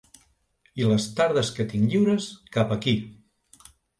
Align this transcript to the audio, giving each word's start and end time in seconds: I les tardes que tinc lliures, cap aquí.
I 0.83 0.87
les 0.91 1.05
tardes 1.19 1.51
que 1.59 1.67
tinc 1.73 1.85
lliures, 1.93 2.31
cap 2.57 2.75
aquí. 2.79 2.95